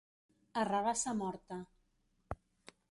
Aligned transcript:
A 0.61 0.63
rabassa 0.71 1.11
morta. 1.21 1.57